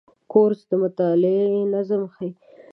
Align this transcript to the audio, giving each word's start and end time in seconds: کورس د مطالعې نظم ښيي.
کورس 0.31 0.59
د 0.69 0.71
مطالعې 0.83 1.41
نظم 1.73 2.01
ښيي. 2.13 2.29